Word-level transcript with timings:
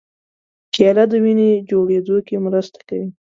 کېله 0.73 1.03
د 1.11 1.13
وینې 1.23 1.49
جوړېدو 1.69 2.15
کې 2.27 2.35
مرسته 2.45 2.79
کوي. 2.87 3.07